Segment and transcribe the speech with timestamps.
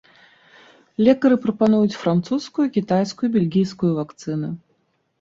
[1.07, 4.55] Лекары прапануюць французскую, кітайскую і бельгійскую вакцыну.